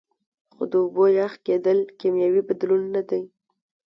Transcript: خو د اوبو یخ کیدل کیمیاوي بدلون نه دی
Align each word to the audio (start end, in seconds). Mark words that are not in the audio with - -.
خو 0.53 0.63
د 0.71 0.73
اوبو 0.83 1.03
یخ 1.19 1.33
کیدل 1.45 1.79
کیمیاوي 1.99 2.41
بدلون 2.49 2.81
نه 2.95 3.01
دی 3.09 3.23